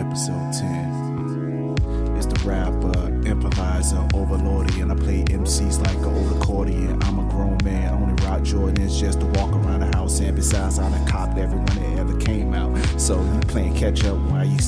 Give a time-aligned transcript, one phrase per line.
[0.00, 1.76] episode 10.
[2.16, 7.02] It's the rapper, improviser, overlordy, and I play MCs like an old accordion.
[7.02, 10.34] I'm a grown man, I only rock Jordans just to walk around the house, and
[10.34, 12.74] besides, I done copped everyone that ever came out.
[12.98, 14.58] So you playing catch up while you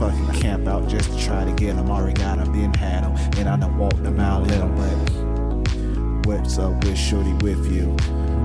[0.00, 1.88] fucking camp out just to try to get them.
[1.88, 6.26] Already got them, then had them, and I done walked them out, let them, but
[6.26, 7.96] what's up with Shorty with you?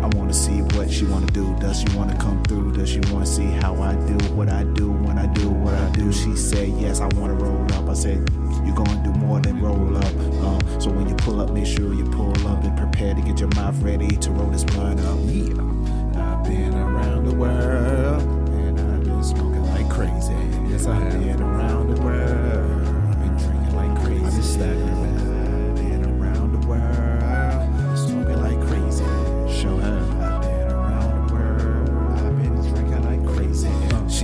[0.03, 1.55] I wanna see what she wanna do.
[1.59, 2.40] Does she wanna come
[2.81, 5.91] does she wanna see how I do what I do when I do what I
[5.91, 6.11] do?
[6.11, 7.87] She said yes, I wanna roll up.
[7.87, 8.27] I said
[8.65, 10.15] you're gonna do more than roll up.
[10.43, 13.39] Um, so when you pull up, make sure you pull up and prepare to get
[13.39, 15.19] your mouth ready to roll this blunt up.
[15.25, 15.70] Yeah,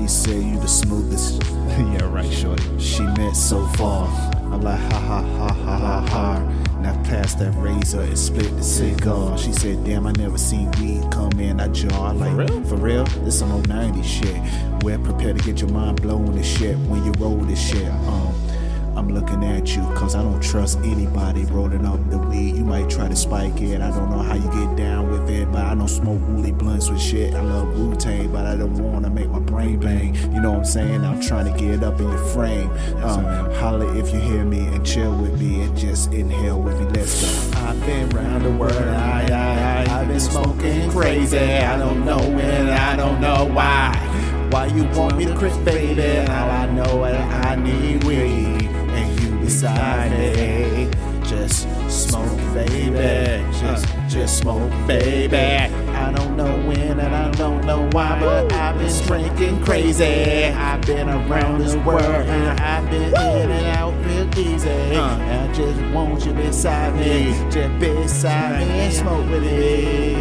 [0.08, 1.44] She said you the smoothest.
[1.67, 2.63] yeah, right, shorty.
[2.80, 4.08] She met so far.
[4.38, 6.80] I'm like ha ha ha ha ha ha.
[6.80, 9.38] Now pass that razor and split the cigar.
[9.38, 12.14] She said, damn, I never seen weed come in a jar.
[12.14, 12.64] Like, real?
[12.64, 13.03] For real?
[13.25, 14.81] This some old 90s shit.
[14.81, 17.92] We're prepared to get your mind blown and shit when you roll this shit.
[18.08, 18.33] Um,
[18.95, 22.55] I'm looking at you cause I don't trust anybody rolling up the weed.
[22.55, 23.80] You might try to spike it.
[23.80, 26.89] I don't know how you get down with it, but I don't smoke woolly blunts
[26.89, 27.36] with shit.
[27.36, 28.96] I love Wu Tang, but I don't my
[29.58, 30.13] brain bang.
[30.33, 31.03] You know what I'm saying?
[31.03, 32.69] I'm trying to get up in your frame.
[33.03, 36.86] Um, holla if you hear me and chill with me and just inhale with me.
[36.89, 37.59] Let's go.
[37.61, 38.73] I've been round the world.
[38.73, 41.39] I, I, I, I've been smoking crazy.
[41.39, 42.69] I don't know when.
[42.69, 43.95] I don't know why.
[44.52, 46.19] Why you want me to quit, baby?
[46.31, 50.92] All I know is I need weed, and you beside me.
[51.23, 53.44] Just smoke, baby.
[53.59, 55.73] Just, just smoke, baby.
[59.08, 60.44] Drinking crazy.
[60.44, 64.70] I've been around this world and I've been in and out real easy.
[64.70, 70.14] I just want you beside me, just beside me and smoke with me.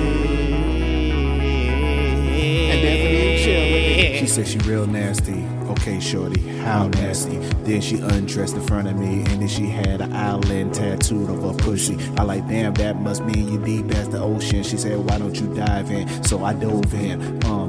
[2.70, 4.18] And definitely chill with me.
[4.20, 5.44] She said she real nasty.
[5.66, 7.38] Okay, shorty, how nasty?
[7.64, 11.42] Then she undressed in front of me, and then she had an island tattooed of
[11.42, 11.98] her pussy.
[12.16, 14.62] I like, damn, that must mean you deep as the ocean.
[14.62, 16.22] She said, why don't you dive in?
[16.22, 17.65] So I dove in, um,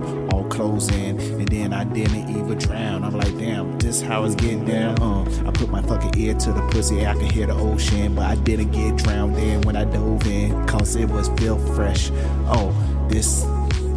[0.50, 3.04] clothes in, and then I didn't even drown.
[3.04, 5.02] I'm like, damn, this how it's getting down.
[5.02, 8.26] Um, I put my fucking ear to the pussy, I could hear the ocean, but
[8.26, 12.12] I didn't get drowned in when I dove in, cause it was feel fresh.
[12.48, 12.74] Oh,
[13.10, 13.46] this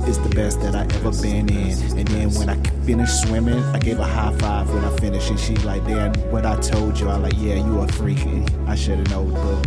[0.08, 1.98] is the best that I ever been in.
[1.98, 5.38] And then when I finished swimming, I gave a high five when I finished, and
[5.38, 8.48] she like, "Damn, what I told you." I'm like, "Yeah, you a freaking.
[8.66, 9.66] I should have known, but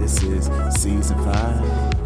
[0.00, 2.01] this is season five.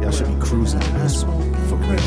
[0.00, 1.22] Y'all should be cruising this.
[1.68, 2.00] For real.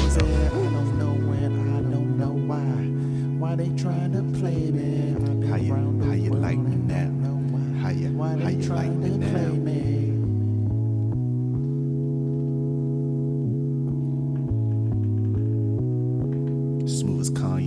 [5.50, 7.12] How you, how you like me now?
[7.84, 9.52] How you, how you like me now?
[16.88, 17.61] smooth as Kanye.